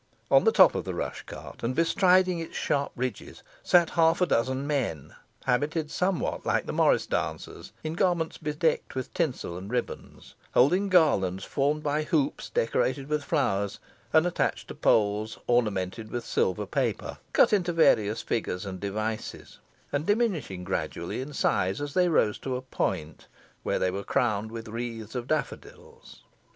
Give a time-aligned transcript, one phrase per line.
[0.31, 4.25] On the top of the rush cart, and bestriding its sharp ridges, sat half a
[4.25, 5.13] dozen men,
[5.45, 11.43] habited somewhat like the morris dancers, in garments bedecked with tinsel and ribands, holding garlands
[11.43, 13.79] formed by hoops, decorated with flowers,
[14.11, 19.59] and attached to poles ornamented with silver paper, cut into various figures and devices,
[19.91, 23.27] and diminishing gradually in size as they rose to a point,
[23.61, 26.23] where they were crowned with wreaths of daffodils.